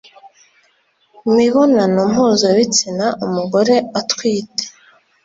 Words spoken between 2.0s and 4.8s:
mpuzabitsina umugore atwite